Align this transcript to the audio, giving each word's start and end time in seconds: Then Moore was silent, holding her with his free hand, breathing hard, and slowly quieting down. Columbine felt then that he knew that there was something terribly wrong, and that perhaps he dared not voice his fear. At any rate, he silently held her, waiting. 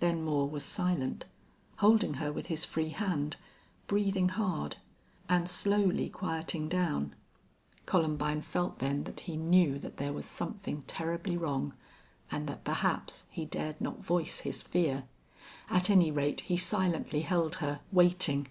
Then 0.00 0.22
Moore 0.22 0.48
was 0.48 0.64
silent, 0.64 1.26
holding 1.80 2.14
her 2.14 2.32
with 2.32 2.46
his 2.46 2.64
free 2.64 2.88
hand, 2.88 3.36
breathing 3.86 4.30
hard, 4.30 4.76
and 5.28 5.46
slowly 5.46 6.08
quieting 6.08 6.66
down. 6.66 7.14
Columbine 7.84 8.40
felt 8.40 8.78
then 8.78 9.04
that 9.04 9.20
he 9.20 9.36
knew 9.36 9.78
that 9.80 9.98
there 9.98 10.14
was 10.14 10.24
something 10.24 10.80
terribly 10.86 11.36
wrong, 11.36 11.74
and 12.30 12.48
that 12.48 12.64
perhaps 12.64 13.24
he 13.28 13.44
dared 13.44 13.78
not 13.78 13.98
voice 14.02 14.40
his 14.40 14.62
fear. 14.62 15.04
At 15.68 15.90
any 15.90 16.10
rate, 16.10 16.40
he 16.40 16.56
silently 16.56 17.20
held 17.20 17.56
her, 17.56 17.82
waiting. 17.92 18.48